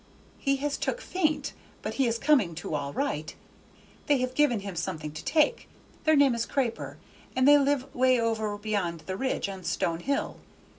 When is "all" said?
2.73-2.91